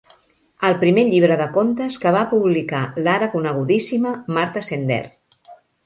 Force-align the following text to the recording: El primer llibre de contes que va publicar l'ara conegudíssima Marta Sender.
El 0.69 0.77
primer 0.83 1.03
llibre 1.09 1.37
de 1.41 1.47
contes 1.59 1.99
que 2.05 2.15
va 2.17 2.25
publicar 2.33 2.83
l'ara 3.09 3.31
conegudíssima 3.37 4.19
Marta 4.39 4.69
Sender. 4.73 5.03